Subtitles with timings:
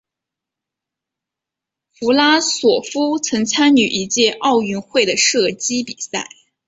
[1.91, 6.27] 弗拉索夫曾参与一届奥运会的射击比赛。